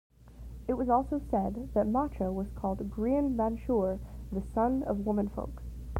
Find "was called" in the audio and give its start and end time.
2.31-2.89